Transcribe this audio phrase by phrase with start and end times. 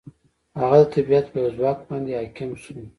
[0.59, 2.73] هغه د طبیعت په یو ځواک باندې حاکم شو.